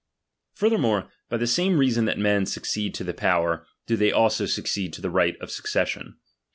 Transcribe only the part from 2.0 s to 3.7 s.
that meu 1° ">c sama succeed to the power,